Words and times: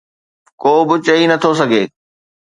ڪو 0.61 0.73
به 0.87 0.95
چئي 1.05 1.23
نٿو 1.29 1.51
سگهي. 1.59 1.83